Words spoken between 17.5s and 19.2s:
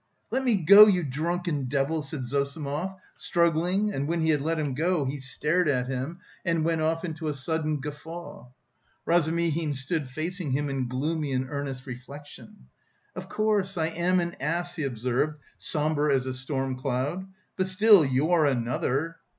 "but still... you are another."